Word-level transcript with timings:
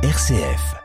RCF. 0.00 0.76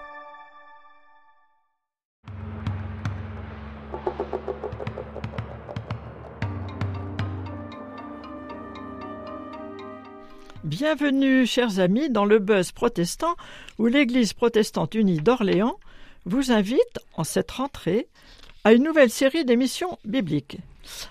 Bienvenue, 10.64 11.46
chers 11.46 11.78
amis, 11.80 12.10
dans 12.10 12.26
le 12.26 12.40
buzz 12.40 12.72
protestant 12.72 13.36
où 13.78 13.86
l'Église 13.86 14.34
protestante 14.34 14.96
unie 14.96 15.22
d'Orléans 15.22 15.78
vous 16.26 16.52
invite, 16.52 16.80
en 17.14 17.24
cette 17.24 17.52
rentrée, 17.52 18.08
à 18.64 18.74
une 18.74 18.84
nouvelle 18.84 19.12
série 19.12 19.46
d'émissions 19.46 20.00
bibliques. 20.06 20.58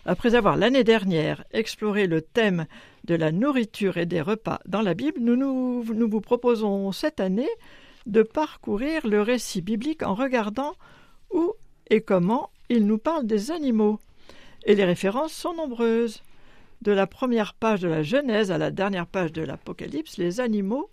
Après 0.06 0.34
avoir 0.34 0.56
l'année 0.56 0.82
dernière 0.82 1.44
exploré 1.52 2.08
le 2.08 2.20
thème 2.20 2.66
de 3.04 3.14
la 3.14 3.30
nourriture 3.30 3.96
et 3.96 4.06
des 4.06 4.20
repas 4.20 4.58
dans 4.66 4.82
la 4.82 4.94
Bible, 4.94 5.20
nous, 5.20 5.36
nous, 5.36 5.84
nous 5.94 6.08
vous 6.08 6.20
proposons 6.20 6.90
cette 6.90 7.20
année 7.20 7.48
de 8.06 8.22
parcourir 8.22 9.06
le 9.06 9.22
récit 9.22 9.62
biblique 9.62 10.02
en 10.02 10.14
regardant 10.14 10.74
où 11.30 11.54
et 11.90 12.00
comment 12.00 12.50
il 12.68 12.86
nous 12.86 12.98
parle 12.98 13.26
des 13.26 13.50
animaux. 13.50 14.00
Et 14.64 14.74
les 14.74 14.84
références 14.84 15.32
sont 15.32 15.54
nombreuses. 15.54 16.22
De 16.80 16.90
la 16.90 17.06
première 17.06 17.54
page 17.54 17.80
de 17.80 17.88
la 17.88 18.02
Genèse 18.02 18.50
à 18.50 18.58
la 18.58 18.72
dernière 18.72 19.06
page 19.06 19.32
de 19.32 19.42
l'Apocalypse, 19.42 20.16
les 20.16 20.40
animaux 20.40 20.90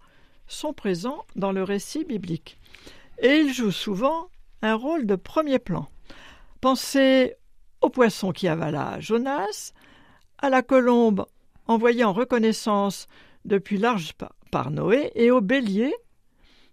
sont 0.48 0.74
présents 0.74 1.26
dans 1.36 1.52
le 1.52 1.64
récit 1.64 2.06
biblique. 2.06 2.60
Et 3.20 3.38
ils 3.38 3.54
jouent 3.54 3.72
souvent 3.72 4.30
un 4.62 4.76
rôle 4.76 5.06
de 5.08 5.16
premier 5.16 5.58
plan. 5.58 5.88
Pensez 6.62 7.36
au 7.82 7.90
poisson 7.90 8.32
qui 8.32 8.48
avala 8.48 9.00
Jonas, 9.00 9.74
à 10.38 10.50
la 10.50 10.62
colombe 10.62 11.26
envoyée 11.68 12.04
en 12.04 12.14
reconnaissance 12.14 13.08
depuis 13.46 13.78
l'arche 13.78 14.14
par 14.52 14.72
Noé, 14.72 15.12
et 15.16 15.32
au 15.32 15.42
bélier 15.42 15.94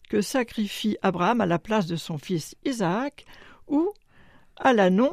que 0.08 0.20
sacrifie 0.20 0.96
Abraham 1.02 1.40
à 1.40 1.46
la 1.46 1.58
place 1.58 1.86
de 1.86 1.96
son 1.96 2.18
fils 2.18 2.54
Isaac, 2.64 3.24
ou 3.68 3.92
à 4.56 4.72
l'ânon 4.72 5.12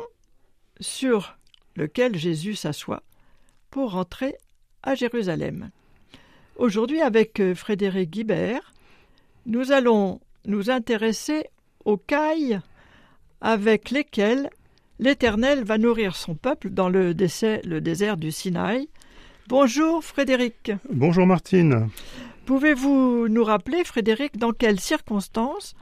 sur 0.79 1.37
lequel 1.75 2.15
Jésus 2.15 2.55
s'assoit 2.55 3.03
pour 3.71 3.91
rentrer 3.91 4.35
à 4.83 4.95
Jérusalem. 4.95 5.71
Aujourd'hui, 6.55 7.01
avec 7.01 7.39
euh, 7.39 7.55
Frédéric 7.55 8.11
Guibert, 8.11 8.73
nous 9.45 9.71
allons 9.71 10.21
nous 10.45 10.69
intéresser 10.69 11.45
aux 11.85 11.97
cailles 11.97 12.59
avec 13.41 13.89
lesquelles 13.89 14.49
l'Éternel 14.99 15.63
va 15.63 15.77
nourrir 15.77 16.15
son 16.15 16.35
peuple 16.35 16.69
dans 16.69 16.89
le, 16.89 17.13
le 17.13 17.79
désert 17.81 18.17
du 18.17 18.31
Sinaï. 18.31 18.87
Bonjour 19.47 20.03
Frédéric. 20.03 20.71
Bonjour 20.89 21.25
Martine. 21.25 21.89
Pouvez-vous 22.45 23.29
nous 23.29 23.43
rappeler, 23.45 23.85
Frédéric, 23.85 24.37
dans 24.37 24.51
quelles 24.51 24.81
circonstances 24.81 25.75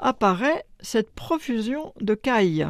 apparaît 0.00 0.64
cette 0.80 1.10
profusion 1.10 1.92
de 2.00 2.14
cailles? 2.14 2.66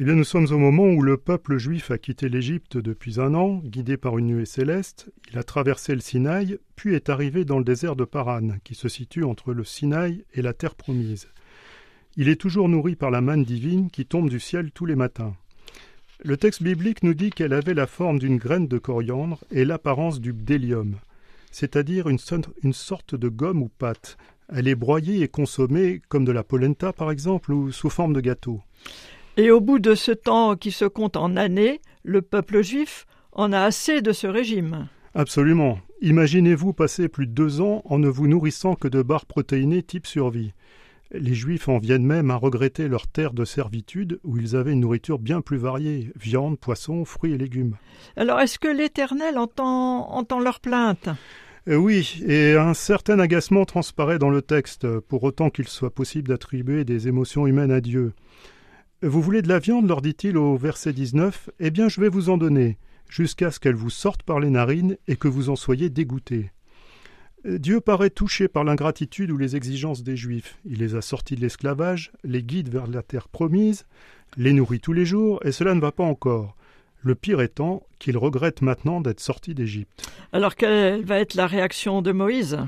Eh 0.00 0.04
bien, 0.04 0.14
nous 0.14 0.24
sommes 0.24 0.50
au 0.50 0.58
moment 0.58 0.86
où 0.86 1.02
le 1.02 1.18
peuple 1.18 1.58
juif 1.58 1.92
a 1.92 1.98
quitté 1.98 2.28
l'Égypte 2.28 2.76
depuis 2.76 3.20
un 3.20 3.34
an, 3.34 3.62
guidé 3.64 3.96
par 3.96 4.18
une 4.18 4.26
nuée 4.26 4.44
céleste. 4.44 5.08
Il 5.30 5.38
a 5.38 5.44
traversé 5.44 5.94
le 5.94 6.00
Sinaï, 6.00 6.58
puis 6.74 6.96
est 6.96 7.08
arrivé 7.08 7.44
dans 7.44 7.58
le 7.58 7.64
désert 7.64 7.94
de 7.94 8.04
Paran, 8.04 8.48
qui 8.64 8.74
se 8.74 8.88
situe 8.88 9.22
entre 9.22 9.52
le 9.52 9.62
Sinaï 9.62 10.24
et 10.34 10.42
la 10.42 10.52
terre 10.52 10.74
promise. 10.74 11.28
Il 12.16 12.28
est 12.28 12.40
toujours 12.40 12.68
nourri 12.68 12.96
par 12.96 13.12
la 13.12 13.20
manne 13.20 13.44
divine 13.44 13.88
qui 13.88 14.04
tombe 14.04 14.28
du 14.28 14.40
ciel 14.40 14.72
tous 14.72 14.86
les 14.86 14.96
matins. 14.96 15.36
Le 16.24 16.36
texte 16.36 16.64
biblique 16.64 17.04
nous 17.04 17.14
dit 17.14 17.30
qu'elle 17.30 17.52
avait 17.52 17.74
la 17.74 17.86
forme 17.86 18.18
d'une 18.18 18.38
graine 18.38 18.66
de 18.66 18.78
coriandre 18.78 19.44
et 19.52 19.64
l'apparence 19.64 20.20
du 20.20 20.32
bdélium 20.32 20.96
c'est-à-dire 21.58 22.08
une, 22.08 22.18
une, 22.62 22.72
sorte 22.72 23.16
de 23.16 23.28
gomme 23.28 23.62
ou 23.62 23.68
pâte. 23.68 24.16
Elle 24.48 24.68
est 24.68 24.76
broyée 24.76 25.22
et 25.22 25.28
consommée 25.28 26.00
comme 26.08 26.24
de 26.24 26.30
la 26.30 26.44
polenta 26.44 26.92
par 26.92 27.10
exemple 27.10 27.52
ou 27.52 27.72
sous 27.72 27.90
forme 27.90 28.12
de 28.12 28.20
gâteau. 28.20 28.60
Et 29.36 29.50
au 29.50 29.60
bout 29.60 29.80
de 29.80 29.96
ce 29.96 30.12
temps 30.12 30.54
qui 30.54 30.70
se 30.70 30.84
compte 30.84 31.16
en 31.16 31.36
années, 31.36 31.80
le 32.04 32.22
peuple 32.22 32.62
juif 32.62 33.06
en 33.32 33.52
a 33.52 33.60
assez 33.62 34.02
de 34.02 34.12
ce 34.12 34.28
régime. 34.28 34.86
Absolument. 35.14 35.80
Imaginez-vous 36.00 36.72
passer 36.74 37.08
plus 37.08 37.26
de 37.26 37.32
deux 37.32 37.60
ans 37.60 37.82
en 37.86 37.98
ne 37.98 38.08
vous 38.08 38.28
nourrissant 38.28 38.76
que 38.76 38.86
de 38.86 39.02
barres 39.02 39.26
protéinées 39.26 39.82
type 39.82 40.06
survie. 40.06 40.52
Les 41.10 41.32
Juifs 41.34 41.68
en 41.68 41.78
viennent 41.78 42.04
même 42.04 42.30
à 42.30 42.36
regretter 42.36 42.86
leur 42.86 43.08
terre 43.08 43.32
de 43.32 43.46
servitude 43.46 44.20
où 44.24 44.36
ils 44.36 44.56
avaient 44.56 44.72
une 44.72 44.80
nourriture 44.80 45.18
bien 45.18 45.40
plus 45.40 45.56
variée 45.56 46.12
viande, 46.16 46.58
poisson, 46.58 47.06
fruits 47.06 47.32
et 47.32 47.38
légumes. 47.38 47.76
Alors 48.16 48.40
est-ce 48.40 48.58
que 48.58 48.68
l'Éternel 48.68 49.38
entend, 49.38 50.12
entend 50.12 50.38
leurs 50.38 50.60
plaintes 50.60 51.08
euh, 51.08 51.14
Oui, 51.70 52.22
et 52.26 52.54
un 52.54 52.72
certain 52.72 53.18
agacement 53.18 53.66
transparaît 53.66 54.18
dans 54.18 54.30
le 54.30 54.40
texte, 54.40 54.88
pour 55.00 55.22
autant 55.22 55.50
qu'il 55.50 55.68
soit 55.68 55.94
possible 55.94 56.28
d'attribuer 56.28 56.86
des 56.86 57.08
émotions 57.08 57.46
humaines 57.46 57.72
à 57.72 57.82
Dieu. 57.82 58.14
Vous 59.02 59.20
voulez 59.20 59.42
de 59.42 59.48
la 59.48 59.58
viande, 59.58 59.86
leur 59.86 60.00
dit-il 60.00 60.38
au 60.38 60.56
verset 60.56 60.94
19 60.94 61.50
Eh 61.60 61.70
bien, 61.70 61.90
je 61.90 62.00
vais 62.00 62.08
vous 62.08 62.30
en 62.30 62.38
donner, 62.38 62.78
jusqu'à 63.10 63.50
ce 63.50 63.60
qu'elle 63.60 63.74
vous 63.74 63.90
sorte 63.90 64.22
par 64.22 64.40
les 64.40 64.48
narines 64.48 64.96
et 65.08 65.16
que 65.16 65.28
vous 65.28 65.50
en 65.50 65.56
soyez 65.56 65.90
dégoûtés. 65.90 66.52
Dieu 67.44 67.82
paraît 67.82 68.08
touché 68.08 68.48
par 68.48 68.64
l'ingratitude 68.64 69.30
ou 69.30 69.36
les 69.36 69.54
exigences 69.54 70.02
des 70.02 70.16
Juifs. 70.16 70.58
Il 70.64 70.78
les 70.78 70.94
a 70.94 71.02
sortis 71.02 71.36
de 71.36 71.42
l'esclavage, 71.42 72.12
les 72.24 72.42
guide 72.42 72.70
vers 72.70 72.86
la 72.86 73.02
terre 73.02 73.28
promise, 73.28 73.84
les 74.38 74.54
nourrit 74.54 74.80
tous 74.80 74.94
les 74.94 75.04
jours, 75.04 75.38
et 75.44 75.52
cela 75.52 75.74
ne 75.74 75.80
va 75.80 75.92
pas 75.92 76.04
encore. 76.04 76.56
Le 77.02 77.14
pire 77.14 77.40
étant 77.40 77.84
qu'il 77.98 78.18
regrette 78.18 78.60
maintenant 78.60 79.00
d'être 79.00 79.20
sorti 79.20 79.54
d'Égypte. 79.54 80.10
Alors 80.32 80.56
quelle 80.56 81.04
va 81.04 81.18
être 81.18 81.34
la 81.34 81.46
réaction 81.46 82.02
de 82.02 82.12
Moïse? 82.12 82.58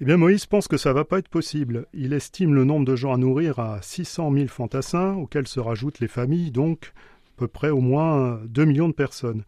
Eh 0.00 0.04
bien 0.04 0.16
Moïse 0.16 0.46
pense 0.46 0.68
que 0.68 0.76
ça 0.76 0.90
ne 0.90 0.94
va 0.94 1.04
pas 1.04 1.18
être 1.18 1.28
possible. 1.28 1.86
Il 1.92 2.12
estime 2.12 2.54
le 2.54 2.64
nombre 2.64 2.86
de 2.86 2.96
gens 2.96 3.12
à 3.12 3.16
nourrir 3.16 3.58
à 3.58 3.80
600 3.82 4.32
000 4.32 4.46
fantassins, 4.48 5.14
auxquels 5.14 5.46
se 5.46 5.60
rajoutent 5.60 6.00
les 6.00 6.08
familles, 6.08 6.50
donc 6.50 6.92
à 7.36 7.38
peu 7.38 7.48
près 7.48 7.70
au 7.70 7.80
moins 7.80 8.40
2 8.46 8.64
millions 8.64 8.88
de 8.88 8.94
personnes. 8.94 9.44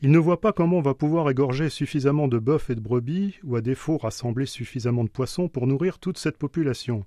Il 0.00 0.12
ne 0.12 0.18
voit 0.18 0.40
pas 0.40 0.52
comment 0.52 0.78
on 0.78 0.82
va 0.82 0.94
pouvoir 0.94 1.28
égorger 1.28 1.68
suffisamment 1.68 2.28
de 2.28 2.38
bœufs 2.38 2.70
et 2.70 2.76
de 2.76 2.80
brebis, 2.80 3.34
ou 3.42 3.56
à 3.56 3.60
défaut 3.60 3.96
rassembler 3.96 4.46
suffisamment 4.46 5.02
de 5.02 5.08
poissons 5.08 5.48
pour 5.48 5.66
nourrir 5.66 5.98
toute 5.98 6.18
cette 6.18 6.38
population. 6.38 7.04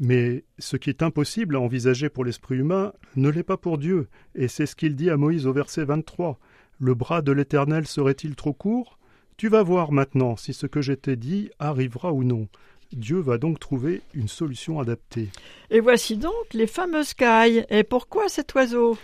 Mais 0.00 0.44
ce 0.58 0.78
qui 0.78 0.88
est 0.88 1.02
impossible 1.02 1.56
à 1.56 1.60
envisager 1.60 2.08
pour 2.08 2.24
l'esprit 2.24 2.56
humain 2.56 2.94
ne 3.16 3.28
l'est 3.28 3.42
pas 3.42 3.58
pour 3.58 3.76
Dieu, 3.76 4.08
et 4.34 4.48
c'est 4.48 4.64
ce 4.64 4.74
qu'il 4.74 4.96
dit 4.96 5.10
à 5.10 5.18
Moïse 5.18 5.46
au 5.46 5.52
verset 5.52 5.84
23. 5.84 6.38
Le 6.80 6.94
bras 6.94 7.20
de 7.20 7.32
l'Éternel 7.32 7.86
serait-il 7.86 8.34
trop 8.34 8.54
court? 8.54 8.98
Tu 9.36 9.48
vas 9.48 9.62
voir 9.62 9.92
maintenant 9.92 10.36
si 10.36 10.54
ce 10.54 10.66
que 10.66 10.80
je 10.80 10.94
t'ai 10.94 11.16
dit 11.16 11.50
arrivera 11.58 12.12
ou 12.12 12.24
non. 12.24 12.48
Dieu 12.92 13.18
va 13.18 13.36
donc 13.38 13.60
trouver 13.60 14.00
une 14.14 14.28
solution 14.28 14.80
adaptée. 14.80 15.28
Et 15.70 15.80
voici 15.80 16.16
donc 16.16 16.54
les 16.54 16.66
fameuses 16.66 17.14
cailles. 17.14 17.66
Et 17.68 17.84
pourquoi 17.84 18.28
cet 18.28 18.54
oiseau? 18.54 18.98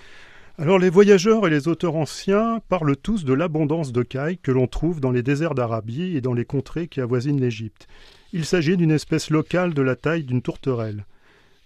Alors 0.59 0.79
les 0.79 0.89
voyageurs 0.89 1.47
et 1.47 1.51
les 1.51 1.69
auteurs 1.69 1.97
anciens 1.97 2.61
parlent 2.71 2.97
tous 2.97 3.25
de 3.25 3.35
l'abondance 3.35 3.93
de 3.93 4.03
cailles 4.03 4.39
que 4.39 4.53
l'on 4.53 4.67
trouve 4.67 5.01
dans 5.01 5.11
les 5.11 5.23
déserts 5.23 5.55
d'Arabie 5.55 6.17
et 6.17 6.23
dans 6.23 6.33
les 6.33 6.47
contrées 6.47 6.89
qui 6.89 7.03
avoisinent 7.03 7.41
l'Égypte. 7.41 7.87
Il 8.33 8.47
s'agit 8.47 8.79
d'une 8.79 8.91
espèce 8.91 9.29
locale 9.29 9.75
de 9.75 9.83
la 9.83 9.97
taille 9.97 10.25
d'une 10.25 10.41
tourterelle. 10.41 11.05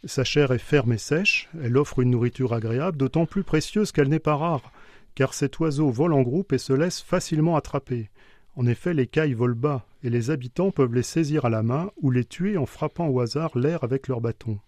Sa 0.04 0.24
chair 0.24 0.50
est 0.50 0.58
ferme 0.58 0.92
et 0.92 0.98
sèche, 0.98 1.48
elle 1.62 1.76
offre 1.76 2.00
une 2.00 2.10
nourriture 2.10 2.52
agréable, 2.52 2.96
d'autant 2.96 3.26
plus 3.26 3.44
précieuse 3.44 3.92
qu'elle 3.92 4.08
n'est 4.08 4.18
pas 4.18 4.34
rare, 4.34 4.72
car 5.14 5.34
cet 5.34 5.60
oiseau 5.60 5.90
vole 5.90 6.12
en 6.12 6.22
groupe 6.22 6.52
et 6.52 6.58
se 6.58 6.72
laisse 6.72 7.00
facilement 7.00 7.54
attraper. 7.56 8.10
En 8.56 8.66
effet, 8.66 8.94
les 8.94 9.06
cailles 9.06 9.34
volent 9.34 9.54
bas, 9.56 9.86
et 10.02 10.10
les 10.10 10.30
habitants 10.30 10.70
peuvent 10.70 10.94
les 10.94 11.02
saisir 11.02 11.44
à 11.44 11.50
la 11.50 11.62
main 11.62 11.90
ou 12.00 12.10
les 12.10 12.24
tuer 12.24 12.56
en 12.56 12.66
frappant 12.66 13.08
au 13.08 13.20
hasard 13.20 13.56
l'air 13.56 13.84
avec 13.84 14.08
leur 14.08 14.20
bâton. 14.20 14.58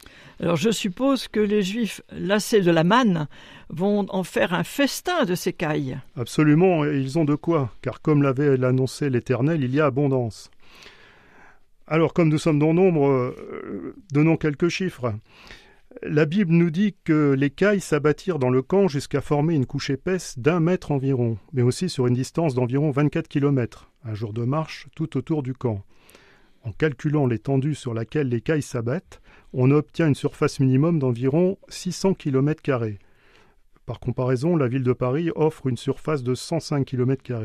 Alors 0.40 0.56
je 0.56 0.70
suppose 0.70 1.28
que 1.28 1.40
les 1.40 1.62
Juifs, 1.62 2.02
lassés 2.10 2.60
de 2.60 2.70
la 2.70 2.84
manne, 2.84 3.28
vont 3.70 4.06
en 4.10 4.24
faire 4.24 4.54
un 4.54 4.64
festin 4.64 5.24
de 5.24 5.34
ces 5.34 5.52
cailles. 5.52 5.98
Absolument, 6.16 6.84
et 6.84 6.98
ils 6.98 7.18
ont 7.18 7.24
de 7.24 7.34
quoi, 7.34 7.70
car 7.82 8.00
comme 8.00 8.22
l'avait 8.22 8.62
annoncé 8.62 9.10
l'Éternel, 9.10 9.64
il 9.64 9.74
y 9.74 9.80
a 9.80 9.86
abondance. 9.86 10.50
Alors 11.86 12.12
comme 12.12 12.28
nous 12.28 12.38
sommes 12.38 12.58
dans 12.58 12.74
nombre, 12.74 13.08
euh, 13.08 13.94
donnons 14.12 14.36
quelques 14.36 14.68
chiffres. 14.68 15.14
La 16.00 16.24
Bible 16.24 16.52
nous 16.52 16.70
dit 16.70 16.94
que 17.04 17.34
les 17.36 17.50
cailles 17.50 17.80
s'abattirent 17.80 18.38
dans 18.38 18.50
le 18.50 18.62
camp 18.62 18.88
jusqu'à 18.88 19.20
former 19.20 19.54
une 19.54 19.66
couche 19.66 19.90
épaisse 19.90 20.38
d'un 20.38 20.60
mètre 20.60 20.90
environ, 20.90 21.38
mais 21.52 21.62
aussi 21.62 21.88
sur 21.88 22.06
une 22.06 22.14
distance 22.14 22.54
d'environ 22.54 22.90
24 22.90 23.28
km, 23.28 23.90
un 24.04 24.14
jour 24.14 24.32
de 24.32 24.44
marche 24.44 24.88
tout 24.96 25.16
autour 25.16 25.42
du 25.42 25.52
camp. 25.52 25.84
En 26.64 26.72
calculant 26.72 27.26
l'étendue 27.26 27.74
sur 27.74 27.92
laquelle 27.92 28.28
les 28.28 28.40
cailles 28.40 28.62
s'abattent, 28.62 29.20
on 29.52 29.70
obtient 29.70 30.08
une 30.08 30.14
surface 30.14 30.60
minimum 30.60 30.98
d'environ 30.98 31.58
600 31.68 32.14
km. 32.14 32.62
Par 33.84 34.00
comparaison, 34.00 34.56
la 34.56 34.68
ville 34.68 34.84
de 34.84 34.92
Paris 34.92 35.30
offre 35.34 35.66
une 35.66 35.76
surface 35.76 36.22
de 36.22 36.34
105 36.34 36.84
km. 36.86 37.44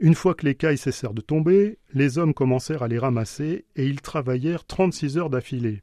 Une 0.00 0.14
fois 0.16 0.34
que 0.34 0.44
les 0.44 0.56
cailles 0.56 0.78
cessèrent 0.78 1.14
de 1.14 1.20
tomber, 1.20 1.78
les 1.94 2.18
hommes 2.18 2.34
commencèrent 2.34 2.82
à 2.82 2.88
les 2.88 2.98
ramasser 2.98 3.64
et 3.76 3.86
ils 3.86 4.00
travaillèrent 4.00 4.64
36 4.64 5.16
heures 5.16 5.30
d'affilée. 5.30 5.80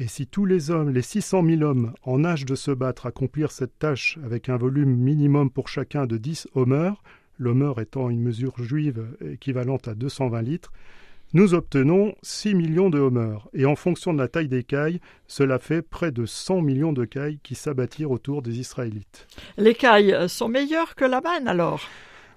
Et 0.00 0.06
si 0.06 0.26
tous 0.26 0.46
les 0.46 0.70
hommes, 0.70 0.88
les 0.88 1.02
600 1.02 1.44
000 1.44 1.60
hommes 1.60 1.92
en 2.04 2.24
âge 2.24 2.46
de 2.46 2.54
se 2.54 2.70
battre, 2.70 3.04
accomplirent 3.04 3.52
cette 3.52 3.78
tâche 3.78 4.18
avec 4.24 4.48
un 4.48 4.56
volume 4.56 4.96
minimum 4.96 5.50
pour 5.50 5.68
chacun 5.68 6.06
de 6.06 6.16
10 6.16 6.48
homers, 6.54 7.02
l'homer 7.38 7.74
étant 7.78 8.08
une 8.08 8.22
mesure 8.22 8.54
juive 8.56 9.04
équivalente 9.20 9.88
à 9.88 9.94
220 9.94 10.40
litres, 10.40 10.72
nous 11.34 11.52
obtenons 11.52 12.14
6 12.22 12.54
millions 12.54 12.88
de 12.88 12.98
homers, 12.98 13.46
et 13.52 13.66
en 13.66 13.76
fonction 13.76 14.14
de 14.14 14.18
la 14.18 14.28
taille 14.28 14.48
des 14.48 14.64
cailles, 14.64 15.00
cela 15.26 15.58
fait 15.58 15.82
près 15.82 16.12
de 16.12 16.24
100 16.24 16.62
millions 16.62 16.94
de 16.94 17.04
cailles 17.04 17.38
qui 17.42 17.54
s'abattirent 17.54 18.10
autour 18.10 18.40
des 18.40 18.58
Israélites. 18.58 19.28
Les 19.58 19.74
cailles 19.74 20.16
sont 20.30 20.48
meilleures 20.48 20.94
que 20.94 21.04
la 21.04 21.20
manne 21.20 21.46
alors? 21.46 21.82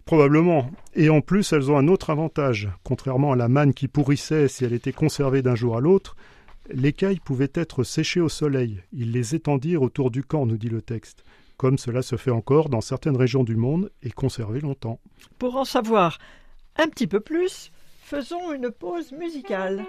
Probablement. 0.04 0.70
Et 0.96 1.10
en 1.10 1.22
plus, 1.22 1.54
elles 1.54 1.72
ont 1.72 1.78
un 1.78 1.88
autre 1.88 2.10
avantage. 2.10 2.68
Contrairement 2.84 3.32
à 3.32 3.38
la 3.38 3.48
manne 3.48 3.74
qui 3.74 3.88
pourrissait 3.88 4.50
si 4.50 4.66
elle 4.66 4.74
était 4.74 4.92
conservée 4.92 5.42
d'un 5.42 5.56
jour 5.56 5.78
à 5.78 5.80
l'autre, 5.80 6.18
les 6.70 6.94
cailles 6.94 7.20
pouvaient 7.20 7.52
être 7.54 7.84
séchées 7.84 8.22
au 8.22 8.30
soleil. 8.30 8.82
Ils 8.92 9.12
les 9.12 9.36
étendirent 9.36 9.82
autour 9.82 10.12
du 10.12 10.24
camp, 10.24 10.46
nous 10.46 10.58
dit 10.58 10.70
le 10.70 10.82
texte, 10.82 11.24
comme 11.58 11.78
cela 11.78 12.02
se 12.02 12.16
fait 12.16 12.32
encore 12.32 12.70
dans 12.70 12.82
certaines 12.82 13.18
régions 13.18 13.44
du 13.44 13.56
monde 13.56 13.92
et 14.02 14.12
conservé 14.12 14.60
longtemps. 14.62 15.00
Pour 15.40 15.56
en 15.56 15.66
savoir 15.66 16.18
un 16.78 16.88
petit 16.88 17.08
peu 17.08 17.20
plus, 17.20 17.72
faisons 18.02 18.54
une 18.54 18.72
pause 18.72 19.12
musicale. 19.12 19.86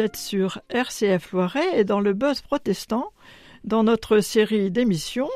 Êtes 0.00 0.16
sur 0.16 0.62
RCF 0.70 1.32
Loiret 1.32 1.78
et 1.78 1.84
dans 1.84 2.00
le 2.00 2.14
Buzz 2.14 2.40
protestant, 2.40 3.12
dans 3.64 3.82
notre 3.82 4.20
série 4.20 4.70
d'émissions 4.70 5.28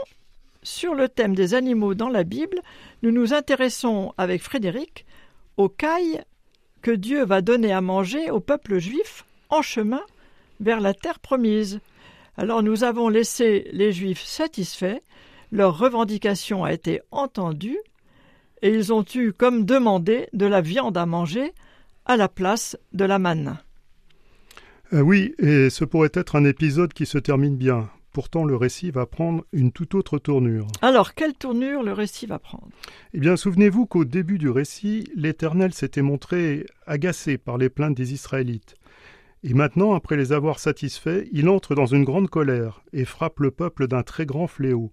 sur 0.62 0.94
le 0.94 1.10
thème 1.10 1.34
des 1.34 1.52
animaux 1.52 1.92
dans 1.92 2.08
la 2.08 2.24
Bible, 2.24 2.62
nous 3.02 3.10
nous 3.10 3.34
intéressons 3.34 4.14
avec 4.16 4.42
Frédéric 4.42 5.04
aux 5.58 5.68
cailles 5.68 6.22
que 6.80 6.92
Dieu 6.92 7.26
va 7.26 7.42
donner 7.42 7.74
à 7.74 7.82
manger 7.82 8.30
au 8.30 8.40
peuple 8.40 8.78
juif 8.78 9.26
en 9.50 9.60
chemin 9.60 10.00
vers 10.60 10.80
la 10.80 10.94
terre 10.94 11.20
promise. 11.20 11.80
Alors 12.38 12.62
nous 12.62 12.84
avons 12.84 13.10
laissé 13.10 13.68
les 13.70 13.92
Juifs 13.92 14.24
satisfaits, 14.24 15.00
leur 15.52 15.76
revendication 15.76 16.64
a 16.64 16.72
été 16.72 17.02
entendue, 17.10 17.78
et 18.62 18.70
ils 18.70 18.94
ont 18.94 19.04
eu 19.14 19.34
comme 19.34 19.66
demandé 19.66 20.30
de 20.32 20.46
la 20.46 20.62
viande 20.62 20.96
à 20.96 21.04
manger 21.04 21.52
à 22.06 22.16
la 22.16 22.28
place 22.28 22.78
de 22.94 23.04
la 23.04 23.18
manne. 23.18 23.58
Euh, 24.94 25.00
oui, 25.00 25.34
et 25.38 25.70
ce 25.70 25.84
pourrait 25.84 26.12
être 26.14 26.36
un 26.36 26.44
épisode 26.44 26.92
qui 26.92 27.04
se 27.04 27.18
termine 27.18 27.56
bien. 27.56 27.90
Pourtant, 28.12 28.44
le 28.44 28.54
récit 28.54 28.92
va 28.92 29.06
prendre 29.06 29.44
une 29.52 29.72
toute 29.72 29.96
autre 29.96 30.18
tournure. 30.18 30.68
Alors, 30.82 31.14
quelle 31.14 31.34
tournure 31.34 31.82
le 31.82 31.92
récit 31.92 32.26
va 32.26 32.38
prendre? 32.38 32.68
Eh 33.12 33.18
bien, 33.18 33.36
souvenez-vous 33.36 33.86
qu'au 33.86 34.04
début 34.04 34.38
du 34.38 34.48
récit, 34.48 35.10
l'Éternel 35.16 35.74
s'était 35.74 36.00
montré 36.00 36.64
agacé 36.86 37.38
par 37.38 37.58
les 37.58 37.70
plaintes 37.70 37.96
des 37.96 38.12
Israélites. 38.12 38.76
Et 39.42 39.52
maintenant, 39.52 39.94
après 39.94 40.16
les 40.16 40.30
avoir 40.30 40.60
satisfaits, 40.60 41.26
il 41.32 41.48
entre 41.48 41.74
dans 41.74 41.86
une 41.86 42.04
grande 42.04 42.30
colère 42.30 42.84
et 42.92 43.04
frappe 43.04 43.40
le 43.40 43.50
peuple 43.50 43.88
d'un 43.88 44.04
très 44.04 44.26
grand 44.26 44.46
fléau. 44.46 44.92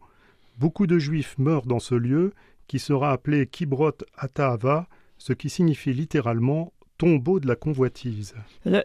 Beaucoup 0.57 0.87
de 0.87 0.97
Juifs 0.97 1.35
meurent 1.37 1.67
dans 1.67 1.79
ce 1.79 1.93
lieu, 1.93 2.33
qui 2.65 2.79
sera 2.79 3.11
appelé 3.11 3.45
Kibrot 3.45 3.91
Ataava, 4.17 4.87
ce 5.19 5.33
qui 5.33 5.51
signifie 5.51 5.93
littéralement 5.93 6.73
tombeau 7.01 7.39
de 7.39 7.47
la 7.47 7.55
convoitise. 7.55 8.35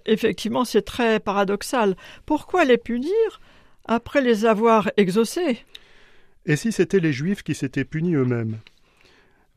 Effectivement, 0.06 0.64
c'est 0.64 0.80
très 0.80 1.20
paradoxal. 1.20 1.96
Pourquoi 2.24 2.64
les 2.64 2.78
punir 2.78 3.12
après 3.84 4.22
les 4.22 4.46
avoir 4.46 4.90
exaucés? 4.96 5.58
Et 6.46 6.56
si 6.56 6.72
c'étaient 6.72 6.98
les 6.98 7.12
Juifs 7.12 7.42
qui 7.42 7.54
s'étaient 7.54 7.84
punis 7.84 8.14
eux-mêmes? 8.14 8.56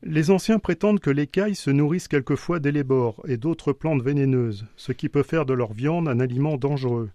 Les 0.02 0.30
anciens 0.30 0.58
prétendent 0.58 1.00
que 1.00 1.08
les 1.08 1.26
cailles 1.26 1.54
se 1.54 1.70
nourrissent 1.70 2.08
quelquefois 2.08 2.58
d'élébores 2.58 3.22
et 3.26 3.38
d'autres 3.38 3.72
plantes 3.72 4.02
vénéneuses, 4.02 4.66
ce 4.76 4.92
qui 4.92 5.08
peut 5.08 5.22
faire 5.22 5.46
de 5.46 5.54
leur 5.54 5.72
viande 5.72 6.06
un 6.06 6.20
aliment 6.20 6.58
dangereux. 6.58 7.08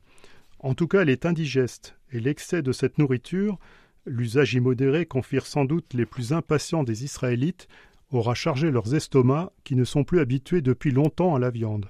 En 0.57 0.73
tout 0.73 0.87
cas, 0.87 1.03
elle 1.03 1.11
est 1.11 1.27
indigeste, 1.27 1.95
et 2.11 2.19
l'excès 2.19 2.63
de 2.63 2.71
cette 2.71 2.97
nourriture, 2.97 3.59
l'usage 4.07 4.55
immodéré 4.55 5.05
qu'en 5.05 5.21
firent 5.21 5.45
sans 5.45 5.65
doute 5.65 5.93
les 5.93 6.07
plus 6.07 6.33
impatients 6.33 6.83
des 6.83 7.03
Israélites, 7.03 7.67
aura 8.15 8.33
chargé 8.33 8.71
leurs 8.71 8.95
estomacs 8.95 9.51
qui 9.63 9.75
ne 9.75 9.83
sont 9.83 10.03
plus 10.03 10.19
habitués 10.19 10.61
depuis 10.61 10.91
longtemps 10.91 11.35
à 11.35 11.39
la 11.39 11.49
viande. 11.49 11.87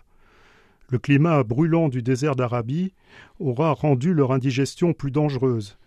Le 0.90 1.00
climat 1.00 1.44
brûlant 1.44 1.90
du 1.90 2.02
désert 2.04 2.36
d'Arabie 2.36 2.94
aura 3.40 3.74
rendu 3.74 4.14
leur 4.14 4.32
indigestion 4.32 4.94
plus 4.94 5.12
dangereuse, 5.12 5.78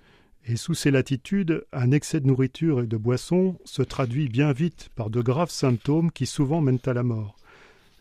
et 0.46 0.56
sous 0.56 0.74
ces 0.74 0.90
latitudes, 0.90 1.64
un 1.72 1.90
excès 1.90 2.20
de 2.20 2.26
nourriture 2.26 2.80
et 2.80 2.86
de 2.86 2.96
boissons 2.96 3.56
se 3.64 3.82
traduit 3.82 4.28
bien 4.28 4.52
vite 4.52 4.88
par 4.96 5.10
de 5.10 5.20
graves 5.20 5.50
symptômes 5.50 6.10
qui 6.10 6.26
souvent 6.26 6.60
mènent 6.60 6.78
à 6.86 6.94
la 6.94 7.02
mort. 7.02 7.36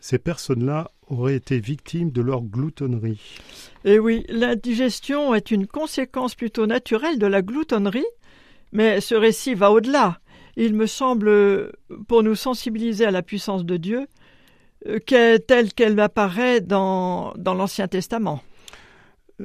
Ces 0.00 0.18
personnes-là 0.18 0.90
auraient 1.08 1.36
été 1.36 1.60
victimes 1.60 2.10
de 2.10 2.22
leur 2.22 2.42
gloutonnerie. 2.42 3.20
Eh 3.84 3.98
oui, 3.98 4.24
l'indigestion 4.28 5.34
est 5.34 5.50
une 5.50 5.66
conséquence 5.66 6.34
plutôt 6.34 6.66
naturelle 6.66 7.18
de 7.18 7.26
la 7.26 7.42
gloutonnerie, 7.42 8.06
mais 8.72 9.00
ce 9.00 9.14
récit 9.14 9.54
va 9.54 9.70
au-delà 9.70 10.20
il 10.64 10.74
me 10.74 10.86
semble, 10.86 11.72
pour 12.08 12.22
nous 12.22 12.34
sensibiliser 12.34 13.06
à 13.06 13.10
la 13.10 13.22
puissance 13.22 13.64
de 13.64 13.76
Dieu, 13.76 14.06
euh, 14.86 15.38
telle 15.38 15.72
qu'elle 15.72 15.98
apparaît 16.00 16.60
dans, 16.60 17.32
dans 17.36 17.54
l'Ancien 17.54 17.88
Testament. 17.88 18.42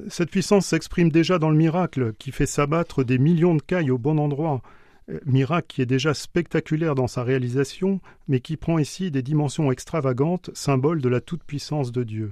Cette 0.07 0.31
puissance 0.31 0.65
s'exprime 0.65 1.11
déjà 1.11 1.37
dans 1.37 1.51
le 1.51 1.55
miracle 1.55 2.13
qui 2.17 2.31
fait 2.31 2.47
s'abattre 2.47 3.03
des 3.03 3.19
millions 3.19 3.55
de 3.55 3.61
cailles 3.61 3.91
au 3.91 3.99
bon 3.99 4.17
endroit. 4.17 4.61
Euh, 5.09 5.19
miracle 5.25 5.67
qui 5.67 5.81
est 5.81 5.87
déjà 5.87 6.13
spectaculaire 6.13 6.95
dans 6.95 7.07
sa 7.07 7.23
réalisation, 7.23 7.99
mais 8.27 8.39
qui 8.39 8.57
prend 8.57 8.79
ici 8.79 9.11
des 9.11 9.21
dimensions 9.21 9.71
extravagantes, 9.71 10.49
symbole 10.53 11.01
de 11.01 11.09
la 11.09 11.21
toute-puissance 11.21 11.91
de 11.91 12.03
Dieu. 12.03 12.31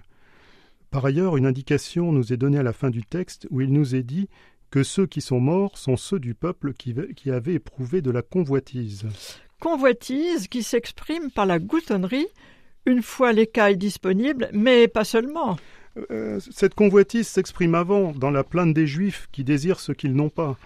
Par 0.89 1.05
ailleurs, 1.05 1.37
une 1.37 1.45
indication 1.45 2.11
nous 2.11 2.33
est 2.33 2.37
donnée 2.37 2.57
à 2.57 2.63
la 2.63 2.73
fin 2.73 2.89
du 2.89 3.03
texte 3.03 3.47
où 3.49 3.61
il 3.61 3.71
nous 3.71 3.95
est 3.95 4.03
dit 4.03 4.27
que 4.71 4.83
ceux 4.83 5.05
qui 5.05 5.21
sont 5.21 5.39
morts 5.39 5.77
sont 5.77 5.97
ceux 5.97 6.19
du 6.19 6.33
peuple 6.33 6.73
qui, 6.73 6.95
qui 7.15 7.29
avait 7.29 7.55
éprouvé 7.55 8.01
de 8.01 8.09
la 8.09 8.21
convoitise. 8.21 9.05
Convoitise 9.59 10.47
qui 10.47 10.63
s'exprime 10.63 11.29
par 11.29 11.45
la 11.45 11.59
goutonnerie, 11.59 12.27
une 12.85 13.03
fois 13.03 13.33
l'écaille 13.33 13.77
disponible, 13.77 14.49
mais 14.53 14.87
pas 14.87 15.03
seulement. 15.03 15.57
Euh, 16.09 16.39
cette 16.51 16.73
convoitise 16.73 17.27
s'exprime 17.27 17.75
avant, 17.75 18.13
dans 18.13 18.31
la 18.31 18.43
plainte 18.43 18.73
des 18.73 18.87
Juifs 18.87 19.27
qui 19.31 19.43
désirent 19.43 19.79
ce 19.79 19.91
qu'ils 19.91 20.15
n'ont 20.15 20.29
pas. 20.29 20.57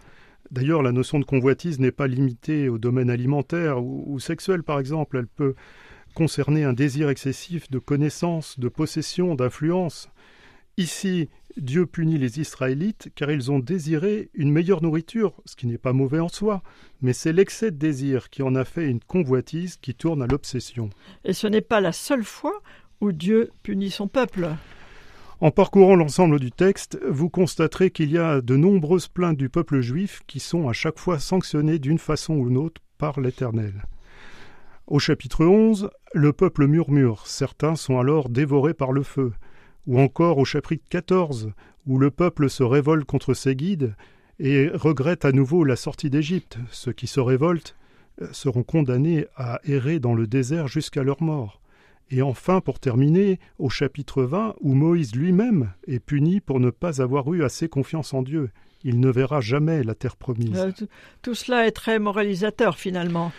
D'ailleurs, 0.52 0.84
la 0.84 0.92
notion 0.92 1.20
de 1.20 1.26
convoitise 1.26 1.80
n'est 1.80 1.92
pas 1.92 2.08
limitée 2.08 2.70
au 2.70 2.78
domaine 2.78 3.10
alimentaire 3.10 3.84
ou, 3.84 4.20
sexuel, 4.20 4.62
par 4.62 4.80
exemple. 4.80 5.18
Elle 5.18 5.28
peut 5.28 5.56
concerner 6.14 6.64
un 6.64 6.74
désir 6.74 7.10
excessif 7.10 7.70
de 7.72 7.80
connaissance, 7.80 8.60
de 8.60 8.70
possession, 8.70 9.34
d'influence. 9.34 10.08
Ici, 10.78 11.30
Dieu 11.58 11.86
punit 11.86 12.18
les 12.18 12.40
Israélites 12.40 13.10
car 13.16 13.32
ils 13.32 13.50
ont 13.50 13.60
désiré 13.60 14.30
une 14.34 14.52
meilleure 14.52 14.82
nourriture, 14.82 15.34
ce 15.46 15.56
qui 15.56 15.68
n'est 15.68 15.78
pas 15.78 15.94
mauvais 15.94 16.20
en 16.20 16.28
soi, 16.28 16.62
mais 17.02 17.14
c'est 17.14 17.32
l'excès 17.32 17.72
de 17.72 17.78
désir 17.78 18.30
qui 18.30 18.44
en 18.44 18.56
a 18.56 18.66
fait 18.66 18.90
une 18.90 19.00
convoitise 19.00 19.78
qui 19.78 19.96
tourne 19.96 20.22
à 20.22 20.28
l'obsession. 20.28 20.90
Et 21.24 21.34
ce 21.34 21.48
n'est 21.48 21.62
pas 21.62 21.80
la 21.80 21.94
seule 21.94 22.26
fois 22.26 22.62
où 23.00 23.14
Dieu 23.14 23.52
punit 23.64 23.92
son 23.92 24.08
peuple. 24.08 24.50
En 25.40 25.52
parcourant 25.52 25.96
l'ensemble 25.96 26.40
du 26.40 26.52
texte, 26.52 27.00
vous 27.10 27.30
constaterez 27.30 27.90
qu'il 27.92 28.12
y 28.12 28.18
a 28.18 28.42
de 28.42 28.56
nombreuses 28.58 29.08
plaintes 29.08 29.38
du 29.38 29.50
peuple 29.50 29.80
juif 29.80 30.22
qui 30.28 30.40
sont 30.40 30.68
à 30.68 30.74
chaque 30.74 31.00
fois 31.00 31.20
sanctionnées 31.20 31.80
d'une 31.80 32.00
façon 32.00 32.36
ou 32.36 32.50
d'une 32.50 32.58
autre 32.58 32.82
par 32.98 33.20
l'Éternel. 33.20 33.84
Au 34.88 35.00
chapitre 35.00 35.46
11, 35.46 35.90
le 36.14 36.34
peuple 36.34 36.68
murmure, 36.68 37.28
certains 37.28 37.76
sont 37.76 38.00
alors 38.00 38.30
dévorés 38.30 38.74
par 38.74 38.92
le 38.92 39.04
feu 39.04 39.34
ou 39.88 40.00
encore 40.00 40.38
au 40.38 40.46
chapitre 40.46 40.84
14, 40.90 41.52
où 41.88 41.98
le 41.98 42.12
peuple 42.12 42.50
se 42.50 42.64
révolte 42.64 43.06
contre 43.06 43.34
ses 43.34 43.56
guides 43.56 43.96
et 44.40 44.70
regrette 44.74 45.26
à 45.26 45.32
nouveau 45.32 45.64
la 45.64 45.76
sortie 45.76 46.10
d'Égypte. 46.10 46.58
Ceux 46.72 46.94
qui 46.94 47.08
se 47.08 47.20
révoltent 47.20 47.76
euh, 48.22 48.28
seront 48.32 48.64
condamnés 48.64 49.28
à 49.36 49.60
errer 49.64 50.00
dans 50.00 50.14
le 50.14 50.28
désert 50.28 50.68
jusqu'à 50.68 51.04
leur 51.04 51.22
mort. 51.22 51.62
Et 52.12 52.22
enfin, 52.22 52.62
pour 52.62 52.80
terminer, 52.80 53.40
au 53.58 53.70
chapitre 53.70 54.24
20, 54.24 54.56
où 54.62 54.74
Moïse 54.74 55.16
lui-même 55.16 55.74
est 55.88 56.00
puni 56.00 56.40
pour 56.40 56.60
ne 56.60 56.70
pas 56.70 57.02
avoir 57.02 57.34
eu 57.34 57.44
assez 57.44 57.68
confiance 57.68 58.14
en 58.14 58.22
Dieu. 58.22 58.52
Il 58.84 59.00
ne 59.00 59.10
verra 59.10 59.42
jamais 59.42 59.84
la 59.84 59.96
terre 59.96 60.16
promise. 60.16 60.58
Euh, 60.58 60.72
tout, 60.72 60.88
tout 61.24 61.34
cela 61.34 61.66
est 61.66 61.72
très 61.72 61.98
moralisateur 61.98 62.78
finalement. 62.78 63.32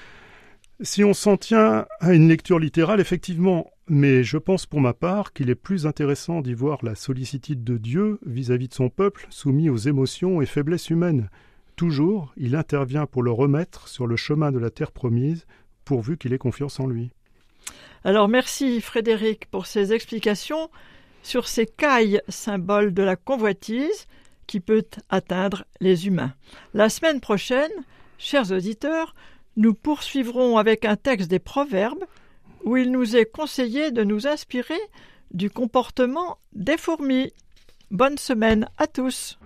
Si 0.80 1.04
on 1.04 1.14
s'en 1.14 1.36
tient 1.36 1.86
à 2.00 2.12
une 2.12 2.28
lecture 2.28 2.58
littérale, 2.58 3.00
effectivement, 3.00 3.70
mais 3.88 4.24
je 4.24 4.38
pense 4.38 4.66
pour 4.66 4.80
ma 4.80 4.94
part 4.94 5.32
qu'il 5.32 5.50
est 5.50 5.54
plus 5.54 5.86
intéressant 5.86 6.40
d'y 6.40 6.54
voir 6.54 6.84
la 6.84 6.94
sollicitude 6.94 7.62
de 7.62 7.76
Dieu 7.76 8.18
vis-à-vis 8.26 8.68
de 8.68 8.74
son 8.74 8.88
peuple 8.88 9.26
soumis 9.30 9.70
aux 9.70 9.76
émotions 9.76 10.42
et 10.42 10.46
faiblesses 10.46 10.90
humaines. 10.90 11.30
Toujours, 11.76 12.32
il 12.36 12.56
intervient 12.56 13.06
pour 13.06 13.22
le 13.22 13.30
remettre 13.30 13.88
sur 13.88 14.06
le 14.06 14.16
chemin 14.16 14.50
de 14.50 14.58
la 14.58 14.70
terre 14.70 14.92
promise, 14.92 15.46
pourvu 15.84 16.16
qu'il 16.16 16.32
ait 16.32 16.38
confiance 16.38 16.80
en 16.80 16.86
lui. 16.86 17.10
Alors 18.02 18.28
merci 18.28 18.80
Frédéric 18.80 19.46
pour 19.46 19.66
ces 19.66 19.92
explications 19.92 20.70
sur 21.22 21.48
ces 21.48 21.66
cailles, 21.66 22.20
symboles 22.28 22.94
de 22.94 23.02
la 23.02 23.16
convoitise 23.16 24.06
qui 24.46 24.60
peut 24.60 24.84
atteindre 25.10 25.64
les 25.80 26.06
humains. 26.06 26.34
La 26.72 26.88
semaine 26.88 27.20
prochaine, 27.20 27.72
chers 28.16 28.52
auditeurs, 28.52 29.14
nous 29.56 29.74
poursuivrons 29.74 30.56
avec 30.56 30.84
un 30.84 30.96
texte 30.96 31.28
des 31.28 31.38
Proverbes 31.40 32.04
où 32.66 32.76
il 32.76 32.90
nous 32.90 33.16
est 33.16 33.24
conseillé 33.24 33.92
de 33.92 34.04
nous 34.04 34.26
inspirer 34.26 34.80
du 35.30 35.48
comportement 35.48 36.38
des 36.52 36.76
fourmis. 36.76 37.32
Bonne 37.90 38.18
semaine 38.18 38.68
à 38.76 38.88
tous. 38.88 39.38